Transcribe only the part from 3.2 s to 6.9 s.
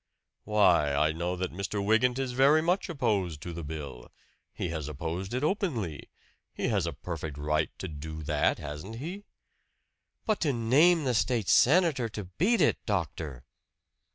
to the bill. He has opposed it openly. He has